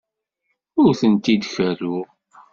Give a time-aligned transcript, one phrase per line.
[0.81, 2.07] Ur tent-id-kerruɣ.